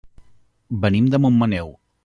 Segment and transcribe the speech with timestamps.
[0.85, 1.73] Venim de Montmaneu.